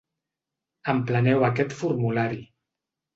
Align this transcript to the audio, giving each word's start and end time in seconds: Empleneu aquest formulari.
Empleneu 0.93 1.45
aquest 1.49 1.75
formulari. 1.83 2.41